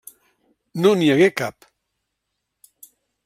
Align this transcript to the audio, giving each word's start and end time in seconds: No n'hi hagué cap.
No 0.85 0.93
n'hi 1.01 1.11
hagué 1.15 1.27
cap. 1.43 1.67